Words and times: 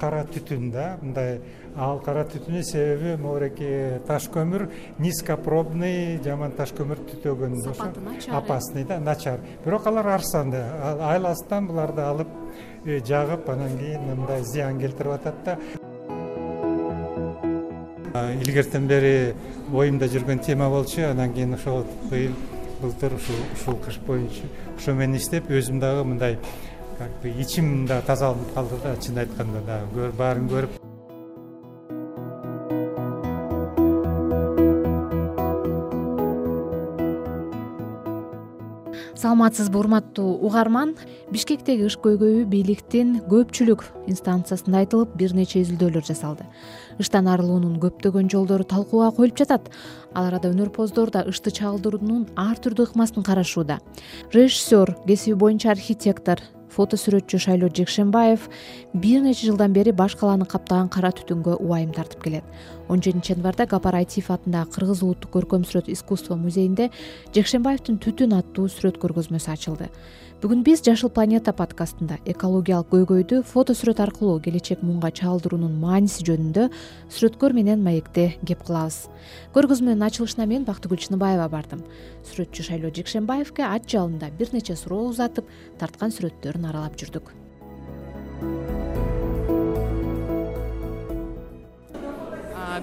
кара 0.00 0.24
түтүн 0.24 0.70
да 0.72 0.86
мындай 1.02 1.40
ал 1.76 2.00
кара 2.04 2.24
түтүнүн 2.24 2.64
себеби 2.64 3.16
могуреки 3.20 4.00
таш 4.08 4.28
көмүр 4.32 4.68
низкопробный 4.98 6.18
жаман 6.24 6.54
таш 6.56 6.72
көмүр 6.76 7.02
түтөгөн 7.10 7.58
сапаты 7.64 8.00
начар 8.00 8.34
опасный 8.38 8.84
да 8.84 8.98
начар. 9.00 9.40
Бирок 9.64 9.86
алар 9.86 10.06
арзанды 10.16 10.62
айласынан 11.00 11.66
буларды 11.68 12.02
алып 12.02 12.28
э, 12.84 13.00
жагып 13.04 13.48
анан 13.50 13.76
кийин 13.78 14.08
мындай 14.14 14.42
зыян 14.44 14.80
келтирип 14.80 15.12
атат 15.12 15.44
да. 15.44 15.58
Илгертен 18.40 18.86
бери 18.88 19.34
оюмда 19.72 20.08
жүргөн 20.08 20.44
тема 20.44 20.70
болчу 20.70 21.04
анан 21.10 21.32
кийин 21.34 21.54
ошол 21.54 21.84
быйыл 22.10 22.32
былтыр 22.80 23.14
ушул 23.14 23.36
ушул 23.54 23.76
кыш 23.84 23.98
боюнча 24.06 24.48
ошо 24.76 24.94
менен 24.94 25.16
иштеп 25.16 25.50
өзүм 25.50 25.80
дагы 25.80 26.04
мындай 26.04 26.38
как 26.98 27.10
бы 27.22 27.28
ичим 27.28 27.86
да 27.86 28.00
тазаланып 28.02 28.54
калды 28.54 28.76
да 28.82 28.96
чынын 28.96 29.26
айтканда 29.26 29.60
дагы 29.66 30.12
баарын 30.16 30.48
көрүп. 30.48 30.82
Саламатсызбы 39.16 39.78
урматтуу 39.80 40.36
угарман 40.44 40.94
бишкектеги 41.32 41.86
ыш 41.88 41.96
көйгөйү 42.04 42.44
бийликтин 42.52 43.14
көпчүлүк 43.28 43.84
инстанциясында 44.12 44.84
айтылып 44.84 45.14
бир 45.16 45.32
нече 45.34 45.62
изилдөөлөр 45.64 46.04
жасалды. 46.04 46.44
Ыштан 47.00 47.26
арылуунун 47.32 47.80
көптөгөн 47.80 48.28
жолдору 48.30 48.64
талкууга 48.64 49.10
коюлуп 49.16 49.40
жатат. 49.40 49.70
Ал 50.14 50.28
арада 50.28 50.52
өнөрпоздор 50.52 51.10
да 51.10 51.24
ышты 51.26 51.50
чагылдыруунун 51.50 52.28
ар 52.36 52.60
түрдүү 52.60 52.90
ыкмасын 52.90 53.24
карашууда. 53.24 53.80
Режиссер 54.32 54.94
кесиби 55.08 55.34
боюнча 55.34 55.70
архитектор 55.70 56.40
фото 56.76 56.98
сүрөтчү 57.00 57.40
шайлоо 57.40 57.70
жекшенбаев 57.72 58.48
бир 58.92 59.22
нече 59.24 59.48
жылдан 59.48 59.72
бери 59.72 59.92
баш 59.96 60.16
калааны 60.20 60.44
каптаган 60.44 60.90
кара 60.92 61.10
түтүнгө 61.16 61.56
убайым 61.56 61.94
тартып 61.96 62.22
келет. 62.24 62.44
Он 62.88 63.00
жетинчи 63.02 63.32
январда 63.32 63.66
гапар 63.66 63.96
айтиев 64.02 64.28
атындагы 64.30 64.76
кыргыз 64.76 65.02
улуттук 65.02 65.32
көркөм 65.38 65.64
сүрөт 65.64 65.88
искусство 65.88 66.36
музейинде 66.36 66.90
жекшенбаевдин 67.34 67.98
түтүн 68.04 68.36
аттуу 68.36 68.68
сүрөт 68.68 69.00
көргөзмөсү 69.02 69.52
ачылды 69.56 69.88
бүгүн 70.36 70.60
биз 70.66 70.82
жашыл 70.84 71.08
планета 71.08 71.54
подкастында 71.56 72.18
экологиялык 72.28 72.90
көйгөйдү 72.92 73.38
фото 73.48 73.72
сүрөт 73.72 74.02
аркылуу 74.04 74.36
келечек 74.44 74.82
муунга 74.84 75.08
чагылдыруунун 75.08 75.78
мааниси 75.80 76.26
жөнүндө 76.28 76.66
сүрөткөр 77.16 77.54
менен 77.56 77.80
маекте 77.80 78.26
кеп 78.44 78.66
кылабыз. 78.68 79.08
Көргөзмөнүн 79.56 80.04
ачылышына 80.04 80.44
мен 80.44 80.66
бактыгүл 80.68 81.00
чыныбаева 81.00 81.48
бардым. 81.48 81.80
Сүрөтчү 82.28 82.68
шайлоо 82.68 82.92
жекшенбаевке 82.92 83.64
ат 83.64 83.88
жалында 83.88 84.28
бир 84.36 84.52
нече 84.52 84.76
суроо 84.76 85.08
узатып 85.08 85.48
тарткан 85.80 86.12
сүрөттөрүн 86.12 86.68
аралап 86.68 87.00
жүрдүк. 87.00 87.32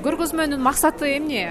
Көргөзмөнүн 0.04 0.58
максаты 0.58 1.06
эмне? 1.20 1.46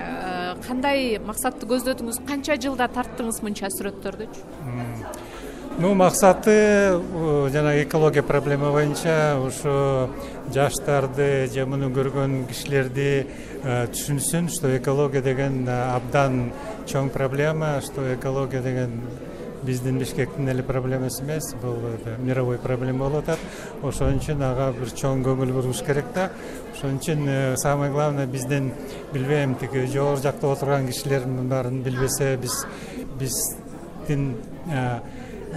Кандай 0.67 1.21
максатты 1.23 1.67
көздөдүңүз 1.71 2.25
канча 2.27 2.59
жылда 2.59 2.91
тарттыңыз 2.91 3.39
мынча 3.47 3.71
сүрөттөрдүчү 3.71 5.31
ну 5.79 5.95
максаты 5.95 7.01
жанагы 7.53 7.85
экология 7.85 8.23
проблема 8.23 8.73
боюнча 8.73 9.39
ушу 9.41 10.11
жаштарды 10.53 11.49
же 11.53 11.65
муну 11.67 11.89
көргөн 11.91 12.47
кишилерди 12.49 13.27
э, 13.63 13.87
түшүнсүн 13.93 14.49
что 14.53 14.77
экология 14.77 15.23
деген 15.23 15.67
э, 15.69 15.77
абдан 15.97 16.53
чоң 16.87 17.11
проблема 17.11 17.81
что 17.81 18.03
экология 18.15 18.61
деген 18.61 19.01
биздин 19.63 19.99
бишкектин 19.99 20.49
эле 20.49 20.63
проблемасы 20.63 21.23
эмес 21.23 21.55
бул 21.63 21.79
мировой 22.19 22.59
проблема 22.59 23.09
болуп 23.09 23.29
атат. 23.29 23.39
Ошон 23.83 24.19
үчүн 24.19 24.43
ага 24.43 24.73
бир 24.77 24.91
чоң 24.91 25.23
көңүл 25.25 25.53
буруш 25.55 25.85
керек 25.87 26.11
да. 26.15 26.31
Ошон 26.75 26.99
үчүн 26.99 27.27
э, 27.29 27.57
самое 27.57 27.93
главное 27.93 28.27
биздин 28.27 28.73
билбейм 29.13 29.55
тиги 29.55 29.87
жогору 29.87 30.21
жакта 30.21 30.53
отурган 30.53 30.89
кишилердин 30.89 31.49
баарын 31.49 31.83
билбесе 31.83 32.37
биз 32.37 32.65
биздин 33.19 34.35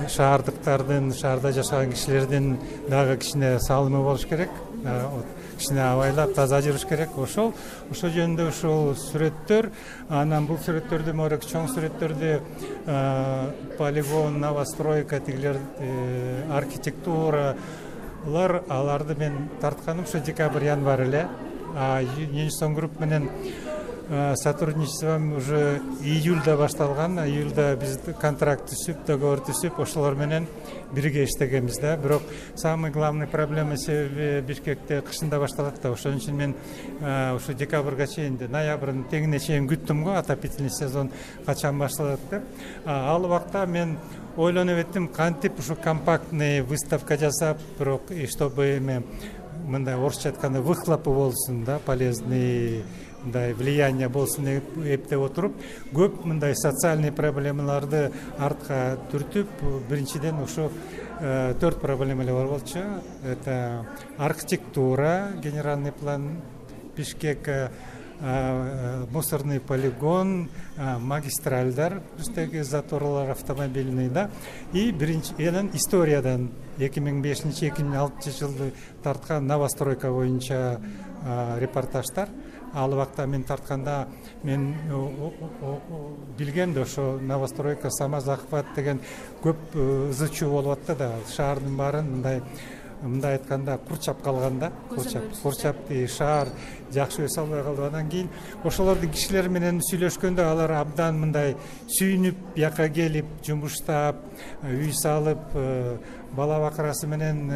шаардыктардын 0.09 1.13
шаарда 1.13 1.51
жашаган 1.55 1.91
кишилердин 1.91 2.57
дагы 2.89 3.17
кичине 3.17 3.59
салымы 3.59 4.03
болуш 4.03 4.25
керек 4.25 4.49
кичине 5.57 5.81
абайлап 5.81 6.33
таза 6.35 6.59
жүрүш 6.63 6.87
керек. 6.87 7.17
Ошол 7.17 7.53
ошол 7.91 8.09
жөнүндө 8.13 8.47
ушул 8.51 8.95
сүрөттөр 8.99 9.69
анан 10.09 10.45
бул 10.49 10.57
сүрөттөрдү 10.65 11.13
могуреки 11.15 11.49
чоң 11.49 11.67
сүрөттөрдү 11.71 12.29
полигон 13.79 14.39
новостройка 14.43 15.19
тигилер 15.23 15.57
э, 15.79 16.43
архитектуралар 16.59 18.51
аларды 18.69 19.13
мен 19.19 19.33
тартканым 19.61 20.05
ушу 20.05 20.19
декабрь 20.19 20.65
январь 20.65 21.03
эле 21.07 21.27
юнистон 22.31 22.75
групп 22.75 22.99
менен 22.99 23.29
сотрудничеством 24.35 25.37
уже 25.37 25.81
июльда 26.01 26.55
башталган 26.57 27.19
июльда 27.25 27.75
биз 27.75 27.97
контракт 28.21 28.69
түзүп 28.69 29.05
договор 29.07 29.41
түзүп 29.47 29.79
ошолор 29.81 30.15
менен 30.15 30.45
бирге 30.93 31.23
иштегенбиз 31.25 31.79
да. 31.79 31.97
Бирок 31.97 32.21
самый 32.55 32.91
главный 32.91 33.27
проблема 33.27 33.77
себеби 33.77 34.45
бишкекте 34.45 35.01
кышында 35.01 35.39
башталат 35.39 35.81
да. 35.81 35.91
Ошон 35.91 36.19
үчүн 36.19 36.37
мен 36.37 36.55
э, 37.01 37.35
ушу 37.35 37.53
декабрга 37.53 38.07
чейин 38.07 38.37
ноябрдын 38.37 39.07
тегине 39.09 39.39
чейин 39.39 39.67
күттүм 39.69 40.03
го 40.03 40.13
отопительный 40.19 40.69
сезон 40.69 41.11
качан 41.45 41.79
башталат 41.79 42.19
деп 42.29 42.43
ал 42.85 43.25
убакта 43.25 43.65
мен 43.65 43.97
ойлонуп 44.37 44.85
эттим 44.85 45.07
кантип 45.07 45.59
ушу 45.59 45.75
компактный 45.75 46.61
выставка 46.61 47.17
жасап 47.17 47.57
бирок 47.79 48.03
чтобы 48.29 48.77
эме 48.77 49.03
мындай 49.65 49.95
орусча 49.95 50.29
айтканда 50.29 50.61
выхлопы 50.61 51.09
болсун 51.09 51.63
да 51.63 51.79
полезный 51.79 52.83
мындай 53.25 53.53
влияние 53.53 54.07
болсун 54.09 54.45
деп 54.45 54.77
эптеп 54.77 55.23
отуруп 55.25 55.55
көп 55.93 56.21
мындай 56.29 56.55
социальный 56.55 57.11
проблемаларды 57.11 58.11
артка 58.37 58.97
түртүп 59.11 59.63
биринчиден 59.89 60.39
ушу 60.43 60.69
э, 61.19 61.55
төрт 61.59 61.81
проблема 61.81 62.23
эле 62.23 62.33
бар 62.33 62.47
болчу. 62.47 62.79
Это 63.23 63.85
архитектура 64.17 65.31
генеральный 65.41 65.91
план 65.91 66.41
бишкек 66.95 67.47
э, 67.47 67.69
э, 68.19 69.05
мусорный 69.09 69.59
полигон 69.59 70.49
магистральдар 70.77 72.01
бизтеги 72.17 72.59
заторлор 72.59 73.31
автомобильный 73.31 74.09
да. 74.09 74.29
И 74.71 74.91
биринчи 74.91 75.33
анан 75.47 75.71
историядан 75.73 76.51
эки 76.77 76.99
миң 76.99 77.21
бешинчи 77.21 77.71
эки 77.71 77.81
миң 77.81 77.97
алтынчы 78.05 78.37
жылды 78.37 78.73
тарткан 79.03 79.47
новостройка 79.47 80.11
боюнча 80.11 80.79
репортаждар 81.59 82.29
ал 82.75 82.93
убакта 82.93 83.25
мен 83.27 83.43
тартканда 83.43 84.07
мен 84.43 84.75
билгем 86.37 86.73
да 86.73 86.81
ошо 86.81 87.19
новостройка 87.21 87.89
самозахват 87.89 88.65
деген 88.75 88.99
көп 89.43 89.55
э, 89.73 90.09
ызы 90.09 90.29
чуу 90.29 90.51
болуп 90.51 90.77
атты 90.77 90.95
да. 90.95 91.11
Шаардын 91.35 91.77
баарын 91.77 92.11
мындай 92.11 92.41
мындай 93.01 93.37
айтканда 93.37 93.77
курчап 93.87 94.21
калган 94.23 94.59
да 94.59 94.71
курчап 94.89 95.23
курчап 95.41 95.75
шаар 96.09 96.49
жакшы 96.91 97.25
өсө 97.25 97.41
албай 97.41 97.63
калды. 97.63 97.87
Анан 97.87 98.09
кийин 98.09 98.29
ошолордун 98.63 99.11
кишилери 99.11 99.49
менен 99.49 99.79
сүйлөшкөндө 99.79 100.43
алар 100.43 100.71
абдан 100.81 101.19
мындай 101.19 101.55
сүйүнүп 101.87 102.55
бияка 102.55 102.89
келип 102.89 103.25
жумуштап 103.45 104.19
үй 104.63 104.91
салып 104.91 105.55
э, 105.55 105.97
бала 106.35 106.59
бакырасы 106.59 107.07
менен 107.07 107.47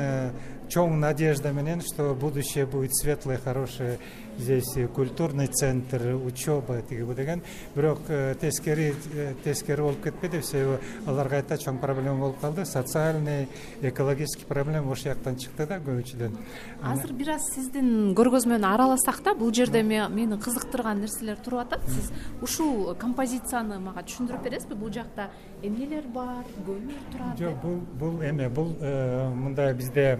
чоң 0.69 0.99
надежда 0.99 1.51
менен 1.51 1.81
что 1.81 2.13
будущее 2.13 2.65
будет 2.65 2.95
светлое 2.95 3.37
хорошее. 3.37 3.99
Здесь 4.37 4.77
культурный 4.95 5.47
центр 5.47 6.15
учеба 6.15 6.81
тигибу 6.81 7.13
деген. 7.13 7.41
Бирок 7.75 7.99
э, 8.07 8.35
тескери 8.39 8.95
э, 9.13 9.33
тескери 9.43 9.81
болуп 9.81 10.03
кетпеди 10.03 10.41
себеби 10.41 10.79
аларга 11.05 11.41
айта 11.41 11.57
чоң 11.57 11.79
проблема 11.79 12.19
болуп 12.19 12.39
калды. 12.39 12.65
Социальный 12.65 13.49
экологический 13.81 14.45
проблема 14.45 14.91
ошол 14.91 15.09
жактан 15.09 15.35
чыкты 15.35 15.67
да 15.67 15.79
көбүнчөдөн 15.83 16.37
азыр 16.83 17.13
бир 17.13 17.33
аз 17.35 17.49
сиздин 17.53 18.13
көргөзмөнү 18.15 18.63
араласак 18.69 19.21
да 19.25 19.33
бул 19.35 19.51
жерде 19.53 19.83
мени 19.83 20.39
кызыктырган 20.39 21.01
нерселер 21.03 21.37
туруп 21.43 21.65
атат. 21.65 21.83
Сиз 21.89 22.11
ушул 22.41 22.95
композицияны 22.95 23.79
мага 23.83 24.05
түшүндүрүп 24.07 24.43
бересизби? 24.43 24.79
Бул 24.79 24.93
жакта 24.93 25.29
эмнелер 25.63 26.05
бар 26.13 26.45
көмүр 26.65 26.99
турат 27.11 27.39
жок 27.39 27.57
бул 27.63 27.79
бул 27.99 28.21
эме 28.23 28.47
бул 28.49 28.71
э, 28.79 29.29
мындай 29.35 29.73
бизде 29.73 30.17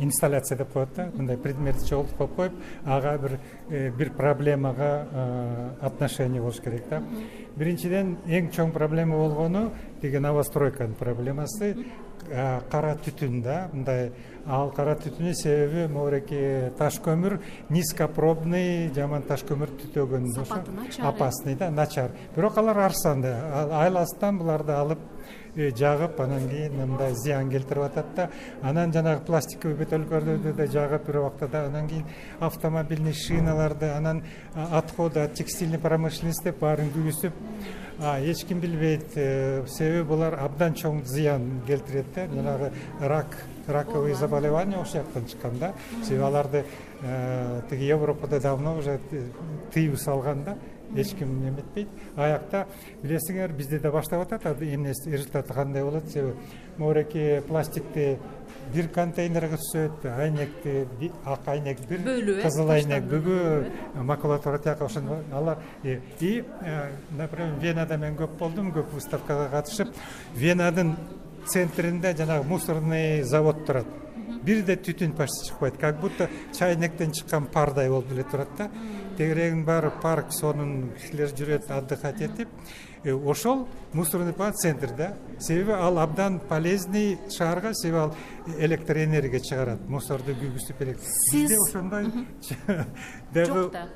инсталляция 0.00 0.58
деп 0.58 0.72
коет 0.72 0.88
да 0.96 1.10
мындай 1.14 1.36
предмет 1.36 1.86
чогултуп 1.88 2.16
коюп 2.16 2.36
коюп 2.36 2.52
ага 2.84 3.18
бир 3.18 3.38
Э, 3.68 3.90
бир 3.90 4.12
проблемага 4.12 5.08
э, 5.10 5.70
отношение 5.80 6.40
болуш 6.40 6.60
керек 6.60 6.84
да. 6.88 7.00
Биринчиден 7.56 8.12
эң 8.30 8.52
чоң 8.54 8.70
проблема 8.70 9.16
болгону 9.18 9.72
тиги 10.00 10.20
новостройканын 10.22 10.94
проблемасы 10.94 11.72
э, 11.74 12.60
кара 12.70 12.92
түтүн 13.02 13.42
да 13.42 13.56
мындай 13.72 14.12
ал 14.46 14.70
кара 14.70 14.94
түтүнүн 14.94 15.34
себеби 15.34 15.86
могуреки 15.92 16.70
таш 16.78 17.00
көмүр 17.02 17.38
низкопробный 17.70 18.92
жаман 18.94 19.24
таш 19.26 19.42
көмүр 19.48 19.72
түтөгөн 19.80 20.28
сапаты 20.36 20.74
начар 20.76 21.08
опасный 21.08 21.56
да 21.56 21.70
начар. 21.70 22.10
Бирок 22.36 22.58
алар 22.58 22.78
арзанды 22.86 23.32
айласынан 23.74 24.38
буларды 24.38 24.72
алып 24.72 25.02
э, 25.56 25.70
жагып 25.74 26.20
анан 26.20 26.48
кийин 26.48 26.76
мындай 26.78 27.14
зыян 27.14 27.50
келтирип 27.50 27.88
атат 27.88 28.14
да 28.14 28.28
анан 28.62 28.92
жанагы 28.92 29.24
пластиковый 29.26 29.76
бөтөлкөлөрдү 29.80 30.54
да 30.54 30.66
жагып 30.66 31.06
бир 31.06 31.20
убакта 31.24 31.64
анан 31.64 31.88
кийин 31.88 32.06
автомобильный 32.40 33.14
шиналарды 33.14 33.90
анан 33.90 34.22
отходы 34.54 35.20
от 35.20 35.34
текстильной 35.34 35.78
промышленности 35.78 36.52
деп 36.52 36.60
баарын 36.60 36.92
күйгүзүп 36.94 37.42
эч 38.30 38.44
ким 38.46 38.60
билбейт 38.60 39.16
э, 39.16 39.64
себеби 39.66 40.04
булар 40.04 40.38
абдан 40.38 40.74
чоң 40.74 41.02
зыян 41.04 41.62
келтирет 41.66 42.14
да 42.14 42.28
жанагы 42.28 42.72
рак 43.00 43.38
раковые 43.66 44.14
заболевания 44.14 44.76
ошол 44.76 45.02
жактан 45.02 45.26
чыккан 45.26 45.58
да. 45.58 45.74
Себеби 46.04 46.22
аларды 46.22 46.64
э, 47.02 47.62
тиги 47.70 47.84
европада 47.84 48.40
давно 48.40 48.78
уже 48.78 49.00
тыюу 49.72 49.96
салган 49.96 50.44
да. 50.44 50.56
Эч 50.94 51.14
ким 51.14 51.48
эметпейт 51.48 51.88
аякта 52.16 52.66
билесиңер 53.02 53.52
бизде 53.52 53.78
да 53.78 53.90
баштап 53.90 54.22
атат. 54.22 54.62
Эмнеси 54.62 55.10
результаты 55.10 55.52
кандай 55.52 55.82
болот? 55.82 56.08
Себеби 56.10 56.34
моореки 56.78 57.42
пластикти 57.48 58.18
бир 58.74 58.88
контейнерге 58.94 59.58
түшөт 59.60 60.06
айнекти 60.10 61.10
ак 61.24 61.46
айнек 61.50 61.80
бир 61.88 62.02
бөлүп 62.06 62.40
э 62.40 62.42
кызыл 62.42 62.70
айнек 62.70 63.04
бүгү 63.10 64.02
макулатура 64.02 64.58
тияка 64.58 64.86
ошону 64.86 65.20
алар 65.32 65.58
и 65.84 65.98
э, 66.22 66.90
например 67.10 67.54
венада 67.60 67.96
мен 67.96 68.16
көп 68.16 68.38
болдум 68.38 68.72
көп 68.72 68.92
выставкага 68.94 69.48
катышып. 69.50 69.94
Венадын 70.34 70.96
центринде 71.46 72.14
жанагы 72.16 72.44
мусорный 72.46 73.22
завод 73.22 73.64
турат. 73.66 73.86
Бирде 74.42 74.76
түтүн 74.76 75.12
почти 75.16 75.48
чыкпайт. 75.48 75.76
Как 75.78 76.00
будто 76.00 76.28
чайнектен 76.52 77.12
чыккан 77.12 77.46
пардай 77.46 77.88
болуп 77.88 78.12
эле 78.12 78.24
турат 78.24 78.48
да. 78.58 78.70
Тегерегинин 79.16 79.64
баары 79.64 79.90
парк 80.02 80.32
сонун 80.32 80.92
кишилер 80.98 81.32
жүрөт 81.34 81.70
отдыхать 81.70 82.20
этип 82.20 82.48
э, 83.04 83.12
ошол 83.12 83.66
мусорный 83.92 84.34
центр 84.54 84.90
да. 84.96 85.16
Себеби 85.40 85.72
ал 85.72 85.98
абдан 85.98 86.40
полезный 86.40 87.18
шаарга 87.30 87.74
себеби 87.74 87.98
ал 87.98 88.16
электр 88.58 88.98
энергия 88.98 89.40
чыгарат 89.40 89.88
мусорду 89.88 90.32
күйгүзүп 90.32 90.98
сиз 91.00 91.32
бизде 91.32 91.56
ошондой 91.68 92.12
дагы 93.32 93.46
жок 93.46 93.72
да 93.72 93.88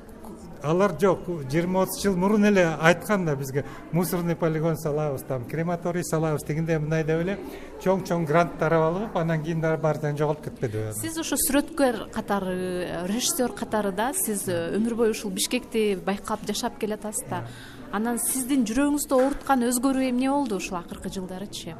алар 0.63 0.93
жок 0.99 1.25
жыйырма 1.49 1.83
отуз 1.83 2.01
жыл 2.03 2.15
мурун 2.15 2.45
эле 2.45 2.65
айткан 2.79 3.25
да 3.25 3.35
бизге. 3.35 3.65
Мусорный 3.91 4.35
полигон 4.35 4.77
салабыз 4.77 5.23
там 5.23 5.45
крематорий 5.45 6.03
салабыз 6.03 6.43
тигиндей 6.43 6.77
мындай 6.79 7.03
деп 7.03 7.21
эле 7.21 7.37
чоң 7.83 8.03
чоң 8.05 8.25
гранттар 8.25 8.73
алып 8.73 9.17
анан 9.17 9.43
кийин 9.43 9.61
дагы 9.61 9.81
баары 9.81 9.99
тең 10.03 10.17
жоголуп 10.17 10.43
кетпедиби 10.45 10.93
сиз 11.01 11.17
ошо 11.17 11.37
сүрөткөр 11.41 12.11
катары 12.13 13.05
режиссер 13.09 13.55
катары 13.57 13.91
да 13.91 14.11
сиз 14.13 14.47
э, 14.47 14.75
өмүр 14.77 14.95
бою 14.95 15.15
ушул 15.15 15.31
бишкекти 15.31 15.95
байкап 16.05 16.45
жашап 16.47 16.77
келатасыз 16.79 17.29
да. 17.29 17.45
Анан 17.91 18.19
сиздин 18.19 18.65
жүрөгүңүздү 18.69 19.17
ооруткан 19.17 19.65
өзгөрүү 19.67 20.11
эмне 20.11 20.29
болду 20.31 20.61
ушул 20.61 20.77
акыркы 20.77 21.09
жылдарычы? 21.09 21.75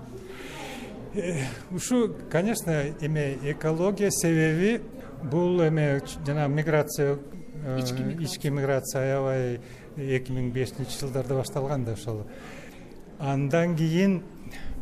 Э, 1.14 1.46
ушу 1.72 2.16
конечно 2.32 2.72
эме 3.02 3.38
экология 3.44 4.12
себеби 4.12 4.82
бул 5.24 5.62
эме 5.62 6.02
жанагы 6.26 6.54
миграция 6.54 7.18
Э, 7.18 7.41
ички 8.20 8.50
миграция. 8.50 9.02
аябай 9.02 9.60
эки 9.98 10.32
миң 10.32 10.52
бешинчи 10.52 11.00
жылдарда 11.00 11.36
башталган 11.36 11.86
да 11.86 11.94
ошол. 11.94 12.26
Андан 13.20 13.76
кийин 13.76 14.24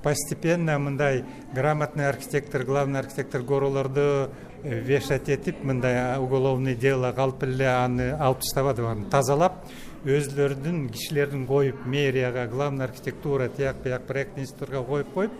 постепенно 0.02 0.80
мындай 0.80 1.26
грамотный 1.54 2.08
архитектор 2.08 2.64
главный 2.64 3.00
архитектор 3.00 3.42
горолорду 3.42 4.32
э, 4.64 4.80
вешать 4.80 5.30
этип 5.30 5.64
мындай 5.64 6.18
уголовный 6.18 6.76
дело 6.76 7.12
калп 7.12 7.44
эле 7.44 7.68
аны 7.68 8.12
алып 8.12 8.40
таштабады 8.46 8.84
баарын 8.84 9.10
тазалап 9.12 9.66
өзүлөрүнүн 10.06 10.88
кишилерин 10.94 11.46
коюп 11.48 11.84
мэрияга 11.86 12.48
главный 12.48 12.86
архитектура 12.86 13.50
тияк 13.50 13.82
бияк 13.84 14.06
проектный 14.08 14.44
институтка 14.44 14.84
коюп 14.84 15.14
коюп 15.14 15.32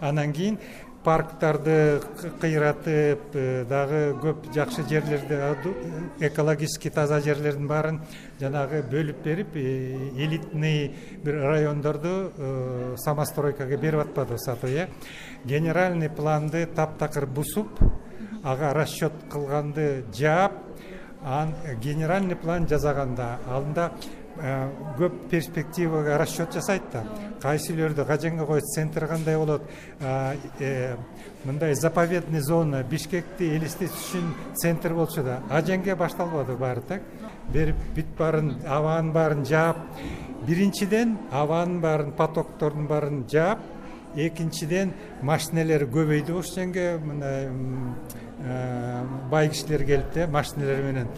анан 0.00 0.32
кийин 0.32 0.58
парктарды 1.06 2.00
кыйратып 2.42 3.36
э, 3.38 3.64
дагы 3.70 4.00
көп 4.18 4.48
жакшы 4.54 4.82
жерлерди 4.90 5.38
экологический 6.26 6.90
таза 6.90 7.20
жерлердин 7.22 7.68
баарын 7.70 8.00
жанагы 8.40 8.82
бөлүп 8.90 9.22
берип 9.22 9.54
э, 9.54 10.10
элитный 10.16 10.96
бир 11.22 11.38
райондорду 11.44 12.32
э, 12.36 12.96
самостройкага 12.98 13.76
берип 13.76 14.02
атпадыбы 14.08 14.38
сатып 14.42 14.70
э. 14.70 14.88
Генеральный 15.44 16.10
планды 16.10 16.66
таптакыр 16.66 17.26
бузуп 17.26 17.70
ага 18.42 18.74
расчет 18.74 19.12
кылганды 19.30 20.04
жаап 20.12 20.54
генеральный 21.82 22.36
план 22.36 22.66
жасаганда 22.66 23.38
анда 23.48 23.92
Э, 23.92 24.25
көп 24.36 25.14
перспективага 25.30 26.18
расчет 26.18 26.52
жасайт 26.52 26.82
да. 26.92 27.04
Кайсы 27.40 27.72
үйлөрдү 27.72 28.04
кажеңге 28.08 28.46
коет 28.46 28.66
центр 28.74 29.06
кандай 29.08 29.36
болот 29.38 29.62
э, 30.00 30.96
мындай 31.44 31.74
заповедный 31.74 32.40
зона 32.40 32.82
бишкекти 32.82 33.54
элестетиш 33.56 33.96
үчүн 34.10 34.34
центр 34.60 34.94
болчу 34.94 35.22
да. 35.24 35.40
Ажеңге 35.50 35.96
башталбады 35.96 36.56
баары 36.56 36.82
так. 36.88 37.02
Берип 37.52 37.76
бүт 37.96 38.12
баарын 38.18 38.52
абанын 38.66 39.12
баарын 39.12 39.44
жаап. 39.44 39.78
Биринчиден 40.46 41.16
абанын 41.30 41.80
баарын 41.80 42.12
потоктордун 42.12 42.86
баарын 42.86 43.24
жаап. 43.30 43.64
Экинчиден 44.16 44.94
машинелер 45.22 45.84
көбөйдү 45.92 46.38
ошол 46.38 46.62
жерге 46.62 46.98
мындай 47.04 47.48
э, 48.40 49.02
бай 49.30 49.48
кишилер 49.48 49.84
келип 49.84 50.14
да 50.14 50.26
машинелер 50.26 50.82
менен 50.82 51.08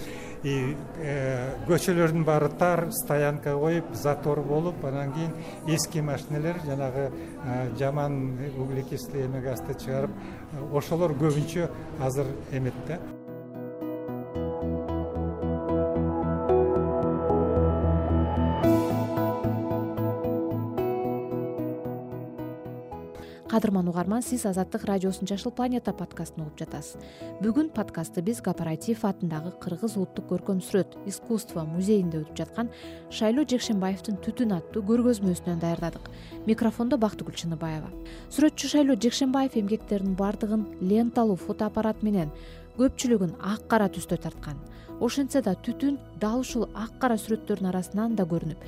э, 0.45 1.55
көчөлөрдүн 1.67 2.25
баары 2.25 2.49
тар 2.59 2.87
стоянка 2.93 3.55
коюп 3.59 3.93
затор 3.93 4.41
болуп 4.41 4.85
анан 4.85 5.13
кийин 5.13 5.33
эски 5.67 6.01
машинелер 6.01 6.61
жанагы 6.67 7.11
э, 7.11 7.71
жаман 7.79 8.39
углекислый 8.59 9.27
эме 9.27 9.41
газды 9.41 9.75
чыгарып 9.75 10.11
ошолор 10.73 11.17
көбүнчө 11.19 11.71
азыр 12.01 12.27
эмет 12.53 12.75
да 12.87 12.99
кадырман 23.49 23.89
угарман 23.89 24.23
сиз 24.23 24.45
азаттык 24.45 24.85
радиосунун 24.85 25.27
жашыл 25.27 25.51
планета 25.51 25.93
подкастын 25.97 26.43
угуп 26.43 26.59
жатасыз. 26.61 27.01
Бүгүн 27.41 27.71
подкастты 27.73 28.21
биз 28.21 28.43
кооператив 28.45 29.07
атындагы 29.09 29.55
кыргыз 29.63 29.97
улуттук 29.97 30.29
көркөм 30.29 30.61
сүрөт 30.61 30.99
искусство 31.09 31.65
музейинде 31.65 32.21
өтүп 32.21 32.37
жаткан 32.37 32.69
шайлоо 33.11 33.47
жекшенбаевдин 33.49 34.21
түтүн 34.21 34.53
аттуу 34.59 34.83
көргөзмөсүнөн 34.91 35.63
даярдадык. 35.65 36.11
Микрофондо 36.45 36.99
бактыгүл 37.01 37.41
чыныбаева. 37.41 37.89
Сүрөтчү 38.29 38.69
шайлоо 38.69 39.01
жекшенбаев 39.01 39.57
эмгектеринин 39.57 40.13
баардыгын 40.15 40.67
ленталуу 40.83 41.41
фотоаппарат 41.41 42.05
менен 42.05 42.29
көпчүлүгүн 42.77 43.39
ак 43.41 43.65
кара 43.67 43.89
түстө 43.89 44.21
тарткан. 44.21 44.61
Ошентсе 45.01 45.41
да 45.41 45.55
түтүн 45.55 45.97
дал 46.21 46.45
ушул 46.45 46.69
ак 46.75 46.99
кара 47.01 47.17
сүрөттөрдүн 47.17 47.71
арасынан 47.71 48.17
да 48.19 48.27
көрүнүп 48.29 48.61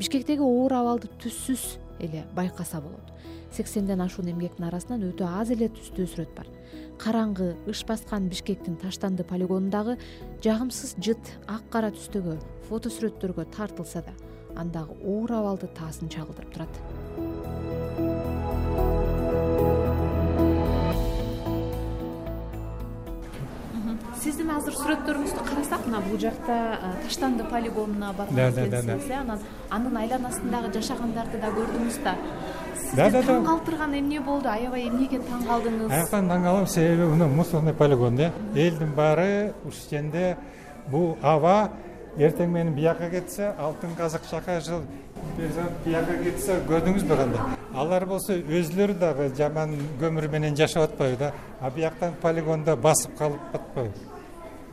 бишкектеги 0.00 0.42
оор 0.42 0.72
абалды 0.72 1.10
түссүз 1.22 1.83
эле 2.00 2.24
байкаса 2.34 2.80
болот. 2.80 3.12
Сексенден 3.52 4.00
ашуун 4.00 4.32
эмгектин 4.32 4.66
арасынан 4.66 5.04
өтө 5.10 5.28
аз 5.28 5.50
эле 5.54 5.68
түстүү 5.68 6.08
сүрөт 6.10 6.34
бар. 6.36 6.48
Караңгы 6.98 7.54
ыш 7.70 7.84
баскан 7.86 8.28
бишкектин 8.28 8.76
таштанды 8.82 9.24
полигонундагы 9.24 9.98
жагымсыз 10.42 10.96
жыт 11.02 11.34
ак 11.46 11.66
кара 11.70 11.90
түстөгү 11.94 12.38
фото 12.68 12.90
сүрөттөргө 12.90 13.50
тартылса 13.54 14.04
да 14.06 14.14
андагы 14.56 14.94
оор 15.02 15.38
абалды 15.40 15.70
таасын 15.74 16.08
чагылдырып 16.08 16.54
турат 16.54 17.33
азыр 24.42 24.74
сүрөттөрүңүздү 24.74 25.42
карасак 25.46 25.86
мына 25.86 26.00
бул 26.08 26.18
жакта 26.18 26.56
таштанды 27.04 27.44
полигонуна 27.50 28.12
барган 28.18 28.58
экенсиз 28.64 29.10
э 29.10 29.14
анан 29.14 29.38
анын 29.70 29.96
айланасындагы 29.96 30.72
жашагандарды 30.74 31.40
да 31.40 31.48
көрдүңүз 31.54 32.02
да. 32.04 32.14
Да 32.96 33.10
да 33.10 33.22
таң 33.22 33.44
калтырган 33.44 33.94
эмне 33.94 34.20
болду? 34.20 34.48
Аябай 34.48 34.88
эмнеге 34.88 35.18
таң 35.18 35.46
калдыңыз 35.46 35.90
аяктан 35.90 36.28
таң 36.30 36.42
калдым 36.42 36.66
себеби 36.66 37.08
мына 37.14 37.28
мусорный 37.28 37.74
полигон 37.74 38.18
э. 38.18 38.30
Элдин 38.54 38.92
баары 38.94 39.54
ушул 39.64 39.90
жерде 39.90 40.36
бул 40.90 41.16
аба 41.22 41.70
эртең 42.18 42.50
менен 42.50 42.74
бияка 42.74 43.10
кетсе 43.10 43.52
алтын 43.58 43.94
казык 43.96 44.22
жыл 44.30 44.82
бияка 45.84 46.22
кетсе 46.22 46.60
көрдүңүзбү 46.68 47.16
кандай 47.16 47.58
алар 47.74 48.06
болсо 48.06 48.34
өзүлөрү 48.34 48.98
дагы 48.98 49.30
жаман 49.36 49.74
көмүр 50.00 50.28
менен 50.30 50.56
жашап 50.56 50.90
атпайбы 50.90 51.18
да 51.18 51.32
а 51.60 51.70
бияктан 51.70 52.14
полигондо 52.22 52.76
басып 52.76 53.18
калып 53.18 53.54
атпайбы 53.54 54.13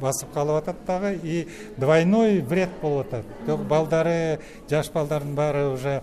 басып 0.02 0.34
калып 0.34 0.64
атат 0.64 0.84
дагы 0.88 1.14
и 1.24 1.48
двойной 1.78 2.42
вред 2.42 2.70
болуп 2.82 3.14
атат. 3.14 3.26
Балдары 3.70 4.40
жаш 4.70 4.92
балдардын 4.92 5.36
баары 5.36 5.68
уже 5.70 6.02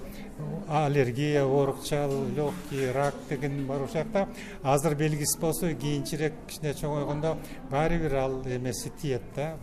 аллергия 0.69 1.43
оорукчал 1.43 2.13
легкий 2.37 2.93
рак 2.93 3.15
деген 3.29 3.67
бар 3.67 3.83
ушул 3.83 3.95
жакта. 3.95 4.29
Азыр 4.63 4.95
белгисиз 4.95 5.37
болсо 5.41 5.73
кийинчерээк 5.75 6.35
кичине 6.47 6.75
чоңойгондо 6.79 7.37
баары 7.71 7.99
бир 7.99 8.15
ал 8.15 8.43
эмеси 8.47 8.93
тиет 9.03 9.23
да. 9.35 9.57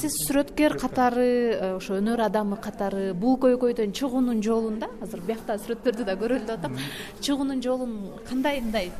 Сиз 0.00 0.16
сүрөткер 0.24 0.78
катары 0.80 1.76
ошо 1.76 1.98
өнөр 2.00 2.24
адамы 2.24 2.56
катары 2.56 3.12
бул 3.12 3.36
көйгөйдөн 3.42 3.92
чыгуунун 3.92 4.40
жолун 4.42 4.78
да 4.80 4.88
азыр 5.02 5.20
биякта 5.20 5.58
сүрөттөрдү 5.58 6.04
да 6.08 6.16
көрөлү 6.16 6.46
деп 6.46 6.58
атам. 6.58 6.78
Чыгуунун 7.20 7.60
жолун 7.60 7.98
кандай 8.28 8.62
мындай 8.62 8.90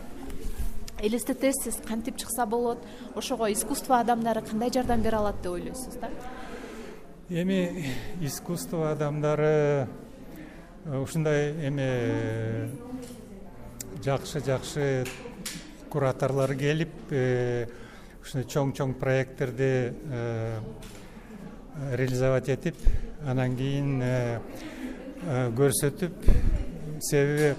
элестетесиз 1.06 1.76
кантип 1.86 2.16
чыкса 2.16 2.46
болот 2.46 2.78
ошого 3.14 3.52
искусство 3.52 4.00
адамдары 4.00 4.42
кандай 4.42 4.70
жардам 4.72 5.02
бере 5.02 5.16
алат 5.16 5.36
деп 5.42 5.52
ойлойсуз 5.52 5.96
да? 6.00 6.10
Эми 7.28 7.86
искусство 8.20 8.92
адамдары 8.92 9.88
э, 10.84 10.98
ушундай 10.98 11.52
эме 11.66 12.70
жакшы 14.04 14.40
жакшы 14.40 15.04
кураторлор 15.90 16.54
келип 16.54 16.92
э, 17.10 17.66
ушундай 18.22 18.48
чоң 18.48 18.72
чоң 18.76 18.94
проекттерди 19.00 19.70
э, 19.92 20.60
реализовать 21.92 22.48
этип 22.48 22.76
анан 23.26 23.56
кийин 23.56 24.02
көрсөтүп 25.58 26.28
себеби 27.00 27.54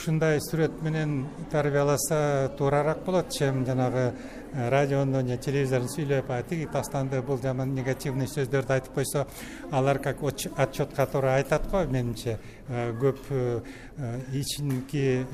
ушундай 0.00 0.38
сүрөт 0.40 0.78
менен 0.80 1.26
тарбияласа 1.52 2.50
туурараак 2.56 3.02
болот 3.04 3.28
чем 3.36 3.66
жанагы 3.66 4.14
э, 4.54 4.68
радиону 4.70 5.20
же 5.28 5.36
телевизордон 5.36 5.90
сүйлөп 5.92 6.30
тиги 6.48 6.64
таштанды 6.72 7.20
бул 7.20 7.36
жаман 7.36 7.74
негативный 7.74 8.26
сөздөрдү 8.26 8.72
айтып 8.78 8.94
койсо 8.94 9.26
алар 9.70 9.98
как 9.98 10.22
отчет 10.22 10.94
который 10.96 11.34
айтат 11.34 11.68
го 11.70 11.84
менимче. 11.84 12.38
Э, 12.68 12.94
көп 12.96 13.18
э, 13.28 13.60
ичинки 14.32 15.26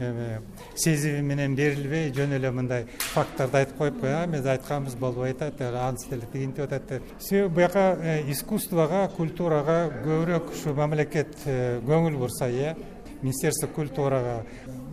сезими 0.74 1.20
менен 1.20 1.54
берилбей 1.54 2.10
жөн 2.12 2.32
эле 2.32 2.50
мындай 2.50 2.88
факттарды 3.12 3.58
айтып 3.58 3.78
коюп 3.78 4.02
а 4.02 4.24
эмес 4.24 4.44
айтканыбыз 4.44 4.96
болбой 4.96 5.30
атат 5.30 5.60
антип 5.60 6.12
эле 6.12 6.26
тигинтип 6.32 6.64
атат 6.64 6.88
деп. 6.88 7.02
Себеби 7.20 7.54
буяка 7.54 7.94
искусствого 8.26 9.06
культурага 9.16 9.92
көбүрөөк 10.02 10.50
ушу 10.50 10.74
мамлекет 10.74 11.36
көңүл 11.46 12.18
бурса 12.18 12.50
э 12.50 12.74
министерство 13.22 13.66
культурага 13.66 14.44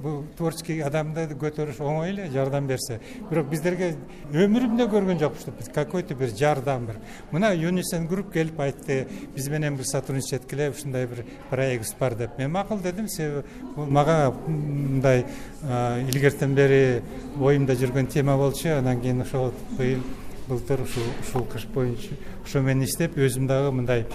бул 0.03 0.24
творческий 0.38 0.82
адамды 0.84 1.27
көтөрүш 1.39 1.80
оңой 1.80 2.12
эле 2.12 2.30
жардам 2.32 2.68
берсе. 2.68 3.00
Бирок 3.30 3.48
биздерге 3.51 3.94
өмүрүмдө 4.32 4.89
көргөн 4.92 5.20
жокмун 5.20 5.42
ушинтип 5.42 5.74
какой 5.74 6.03
то 6.03 6.15
бир 6.15 6.30
жардам 6.36 6.86
бир. 6.86 7.00
Мына 7.32 7.53
юнисен 7.56 8.08
групп 8.08 8.34
келип 8.34 8.60
айтты 8.60 9.08
биз 9.36 9.48
менен 9.50 9.77
бир 9.77 9.86
сотрудничать 9.86 10.42
эткиле 10.42 10.70
ушундай 10.72 11.08
бир 11.08 11.25
проектибиз 11.50 11.96
бар 12.00 12.15
деп 12.15 12.38
мен 12.38 12.51
макул 12.51 12.80
дедим 12.80 13.08
себеби 13.08 13.44
бул 13.75 13.86
мага 13.86 14.34
мындай 14.48 15.25
илгертен 15.63 16.56
бери 16.56 17.01
оюмда 17.39 17.74
жүргөн 17.74 18.08
тема 18.08 18.38
болчу 18.38 18.77
анан 18.77 19.01
кийин 19.01 19.22
ошол 19.22 19.53
быйыл 19.77 20.03
былтыр 20.48 20.82
ушул 20.82 21.46
кыш 21.46 21.65
боюнча 21.65 22.15
ошо 22.44 22.62
менен 22.62 22.84
иштеп 22.86 23.18
өзүм 23.18 23.48
дагы 23.48 23.72
мындай 23.72 24.06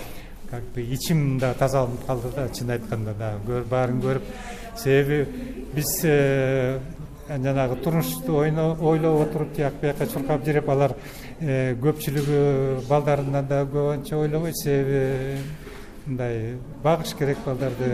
как 0.50 0.62
бы 0.74 0.82
ичим 0.82 1.38
да 1.38 1.52
тазаланып 1.54 2.06
калды 2.06 2.28
да 2.34 2.48
чын 2.48 2.70
айтканда 2.70 3.14
дагы 3.14 3.64
баарын 3.68 4.00
көрүп 4.00 4.22
себеби 4.76 5.26
биз 5.74 6.00
э, 6.04 6.78
жанагы 7.28 7.76
турмушту 7.82 8.36
ойлоп 8.36 8.80
отуруп 9.28 9.54
тияк 9.56 9.80
бияка 9.82 10.06
чуркап 10.06 10.44
жүрүп 10.46 10.70
алар 10.72 10.94
э, 11.40 11.74
көпчүлүгү 11.82 12.88
балдарынан 12.88 13.48
да 13.48 13.64
көп 13.68 13.92
анча 13.92 14.16
ойлобойт. 14.16 14.56
Себеби 14.56 15.42
мындай 16.06 16.56
багыш 16.82 17.12
керек 17.18 17.38
балдарды 17.44 17.90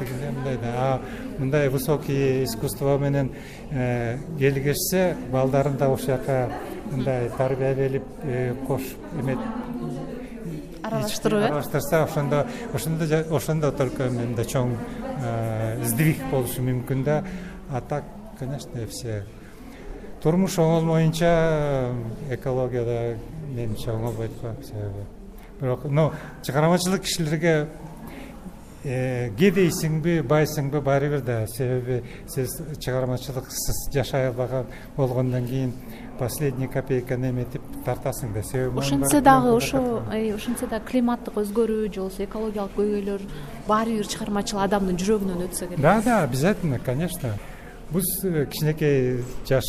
дегенде 0.00 0.30
мындай 0.36 0.56
да. 0.56 0.72
А 0.74 1.00
мындай 1.38 1.68
высокий 1.68 2.44
искусство 2.44 2.96
менен 2.98 3.32
э, 3.70 4.16
келгешсе 4.38 5.16
балдарын 5.32 5.76
да 5.76 5.90
ушул 5.90 6.14
жака 6.16 6.48
мындай 6.90 7.28
тарбия 7.36 7.74
берип 7.74 8.04
кошуп 8.66 8.98
эме 9.20 9.36
аралаштыруу 10.90 11.40
э? 11.40 11.46
Аралаштырса 11.46 12.02
ошондо 12.04 12.46
ошондо 12.74 13.04
ошондо 13.36 13.72
только 13.72 14.10
мындай 14.10 14.44
чоң 14.44 14.76
э, 15.22 15.84
сдвиг 15.84 16.22
болушу 16.30 16.62
мүмкүн 16.62 17.04
да. 17.04 17.24
А 17.70 17.80
так 17.80 18.04
конечно 18.38 18.86
все. 18.88 19.24
Турмуш 20.22 20.58
оңолмоюнча 20.58 21.30
э, 21.30 22.34
экология 22.34 22.84
да 22.84 22.98
менимче 23.48 23.90
оңолбойт 23.90 24.32
го 24.40 24.54
себеби. 24.62 25.06
Бирок 25.60 25.84
но 25.84 26.12
чыгармачылык 26.42 27.02
кишилерге 27.02 27.68
кедейсиңби 28.82 30.20
байсыңбы 30.24 30.80
баары 30.80 31.10
бир 31.12 31.24
да. 31.24 31.46
Себеби 31.52 32.00
сиз 32.28 32.56
чыгармачылыксыз 32.78 33.90
жашай 33.92 34.28
албаган 34.28 34.66
болгондон 34.96 35.46
кийин 35.46 35.74
последний 36.18 36.68
копейканы 36.68 37.30
эметип 37.30 37.62
тартасың 37.84 38.32
да. 38.34 38.42
Себеби 38.42 38.78
ошентсе 38.80 39.20
дагы 39.20 39.52
ошо 39.56 40.02
ошентсе 40.08 40.66
дагы 40.66 40.86
климаттык 40.92 41.36
өзгөрүү 41.42 41.92
же 41.92 42.00
болбосо 42.00 42.24
экологиялык 42.24 42.76
көйгөйлөр 42.78 43.28
баары 43.68 44.00
бир 44.00 44.08
чыгармачыл 44.08 44.64
адамдын 44.64 44.96
жүрөгүнөн 45.00 45.46
өтсө 45.48 45.68
керек. 45.68 45.80
Да 45.80 46.00
да 46.00 46.22
обязательно 46.22 46.78
конечно. 46.78 47.36
Биз 47.90 48.06
э, 48.24 48.46
кичинекей 48.46 49.24
жаш 49.48 49.64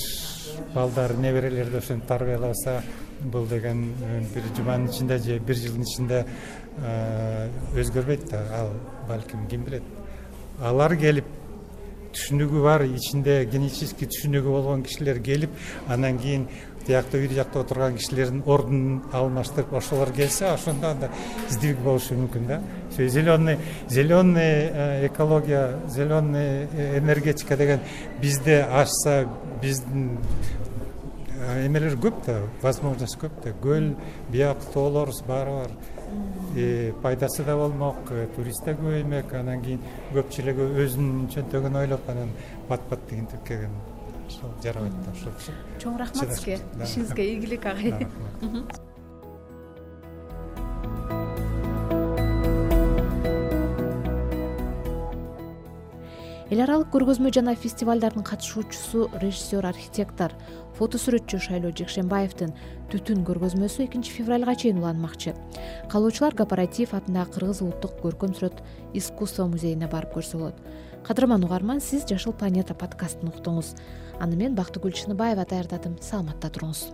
балдар 0.76 1.16
неберелерди 1.18 1.78
ошентип 1.78 2.08
тарбияласа 2.08 2.84
бул 3.24 3.46
деген 3.48 3.94
э, 4.02 4.22
бир 4.34 4.44
жуманын 4.56 4.90
ичинде 4.90 5.18
же 5.18 5.40
бир 5.40 5.56
жылдын 5.56 5.84
ичинде 5.84 6.26
э, 6.26 6.26
өзгөрбөйт 6.82 8.30
да 8.32 8.42
ал 8.62 8.74
балким 9.08 9.48
ким 9.48 9.64
билет? 9.64 9.84
Алар 10.62 10.96
келип 10.98 11.26
түшүнүгү 12.16 12.64
бар 12.64 12.84
ичинде 12.90 13.46
генетический 13.52 14.10
түшүнүгү 14.12 14.52
болгон 14.52 14.84
кишилер 14.84 15.22
келип 15.24 15.54
анан 15.88 16.20
кийин 16.20 16.48
тиякта 16.86 17.20
үй 17.20 17.30
жакта 17.32 17.62
отурган 17.62 17.96
кишилердин 17.98 18.42
ордун 18.46 19.02
алмаштырып 19.14 19.74
ошолор 19.78 20.12
келсе 20.16 20.48
ошондо 20.52 20.92
анда 20.92 21.10
сдвиг 21.50 21.80
болушу 21.86 22.18
мүмкүн 22.18 22.48
да. 22.48 22.62
Зеленый 22.98 23.58
зеленый 23.90 24.70
э, 24.72 25.08
экология 25.08 25.80
зеленый 25.88 26.68
э, 26.74 26.98
энергетика 26.98 27.58
деген 27.58 27.80
бизде 28.22 28.64
ачса 28.64 29.28
биздин 29.62 30.18
э, 31.40 31.68
эмелер 31.68 31.96
көп 31.96 32.26
да 32.26 32.42
возможность 32.62 33.20
көп 33.22 33.44
да. 33.44 33.54
Көл 33.62 33.96
бияк 34.30 34.58
тоолорубуз 34.74 35.22
баары 35.28 35.52
бар 35.52 35.70
пайдасы 37.02 37.44
да 37.48 37.56
болмок 37.58 38.12
э, 38.12 38.28
турист 38.36 38.66
да 38.66 38.76
көбөймөк. 38.76 39.34
Анан 39.40 39.64
кийин 39.64 39.82
көпчүлүгү 40.14 40.68
өзүнүн 40.86 41.32
чөнтөгүн 41.36 41.80
ойлоп 41.86 42.10
анан 42.12 42.36
бат 42.70 42.86
бат 42.90 43.08
тигинтип 43.10 43.44
келген 43.48 43.76
ошол 44.28 44.56
жарабайт 44.64 45.02
да 45.06 45.12
ошол 45.16 45.56
чоң 45.80 46.00
рахмат 46.00 46.34
сизге. 46.36 46.60
ишиңизге 46.84 47.28
ийгилик 47.34 47.66
агай 47.66 48.88
эл 56.52 56.60
аралык 56.60 56.90
көргөзмө 56.92 57.30
жана 57.32 57.54
фестивалдардын 57.56 58.26
катышуучусу 58.28 59.06
режиссер 59.22 59.64
архитектор 59.70 60.34
фото 60.76 61.00
сүрөтчү 61.00 61.40
шайлоо 61.46 61.72
жекшенбаевдин 61.80 62.52
түтүн 62.92 63.22
көргөзмөсү 63.30 63.86
экинчи 63.86 64.12
февралга 64.18 64.58
чейин 64.60 64.82
уланмакчы. 64.84 65.32
Каалоочулар 65.88 66.36
кооператив 66.36 66.92
атындагы 66.98 67.38
кыргыз 67.38 67.64
улуттук 67.64 67.96
көркөм 68.04 68.36
сүрөт 68.36 68.60
искусство 68.92 69.48
музейине 69.48 69.88
барып 69.88 70.18
көрсө 70.18 70.44
болот 70.44 70.60
кадырман 71.08 71.48
угарман 71.48 71.80
сиз 71.80 72.04
жашыл 72.04 72.36
планета 72.36 72.76
подкастын 72.76 73.32
уктуңуз. 73.32 73.78
Аны 74.20 74.36
мен 74.36 74.60
бактыгүл 74.60 74.92
чыныбаева 74.92 75.48
даярдадым. 75.48 75.96
Саламатта 76.04 76.52
туруңуз 76.52 76.90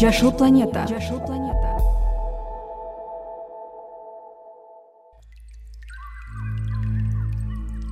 жашыл 0.00 0.32
планета 0.32 0.86
жашыл 0.88 1.20
планета 1.20 1.54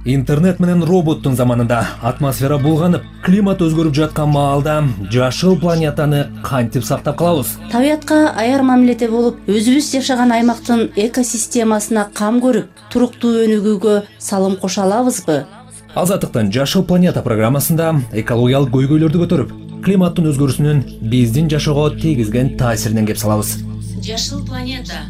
интернет 0.05 0.59
менен 0.59 0.83
роботтун 0.83 1.37
заманында 1.37 1.85
атмосфера 2.03 2.59
булганып 2.59 3.05
климат 3.23 3.63
өзгөрүп 3.63 3.95
жаткан 3.95 4.35
маалда 4.35 4.83
жашыл 5.15 5.55
планетаны 5.61 6.27
кантип 6.43 6.83
сактап 6.83 7.19
калабыз? 7.19 7.55
Табиятка 7.71 8.33
аяр 8.35 8.67
мамиледе 8.67 9.09
болуп 9.09 9.39
өзүбүз 9.47 9.95
жашаган 9.95 10.35
аймактын 10.35 10.89
экосистемасына 10.97 12.09
кам 12.19 12.43
көрүп 12.43 12.87
туруктуу 12.91 13.45
өнүгүүгө 13.47 13.99
салым 14.19 14.59
кошо 14.59 14.89
алабызбы 14.89 15.45
азаттыктын 15.95 16.51
жашыл 16.51 16.83
планета 16.89 17.23
программасында 17.23 17.93
экологиялык 18.25 18.73
көйгөйлөрдү 18.75 19.27
көтөрүп 19.27 19.62
климаттын 19.83 20.29
өзгөрүүсүнүн 20.31 20.83
биздин 21.11 21.49
жашоого 21.51 21.89
тийгизген 21.99 22.55
таасиринен 22.61 23.09
кеп 23.09 23.19
салабыз. 23.19 23.57
Жашыл 24.03 24.45
планета 24.47 25.03